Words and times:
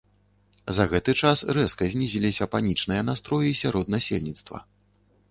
За 0.77 0.83
гэты 0.93 1.11
час 1.25 1.43
рэзка 1.57 1.89
знізіліся 1.95 2.47
панічныя 2.55 3.01
настроі 3.09 3.53
сярод 3.61 3.93
насельніцтва. 3.97 4.63